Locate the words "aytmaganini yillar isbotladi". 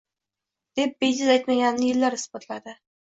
1.33-2.75